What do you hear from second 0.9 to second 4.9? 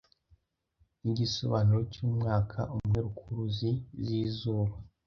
nigisobanuro cyumwaka umwerukuruzi zizuba